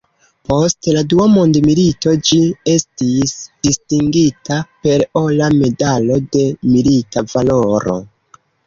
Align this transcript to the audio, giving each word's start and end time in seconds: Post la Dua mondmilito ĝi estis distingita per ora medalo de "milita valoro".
Post 0.51 0.87
la 0.95 1.03
Dua 1.11 1.27
mondmilito 1.33 2.13
ĝi 2.31 2.39
estis 2.77 3.35
distingita 3.69 4.61
per 4.87 5.07
ora 5.25 5.53
medalo 5.61 6.23
de 6.37 6.51
"milita 6.73 7.29
valoro". 7.37 8.03